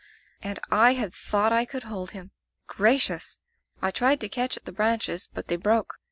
"And 0.41 0.59
I 0.71 0.93
had 0.93 1.13
thought 1.13 1.53
I 1.53 1.63
could 1.63 1.83
hold 1.83 2.09
him! 2.09 2.31
Gracious! 2.65 3.37
I 3.83 3.91
tried 3.91 4.19
to 4.21 4.29
catch 4.29 4.57
at 4.57 4.65
the 4.65 4.71
branches, 4.71 5.29
but 5.31 5.47
they 5.47 5.57
broke. 5.57 5.99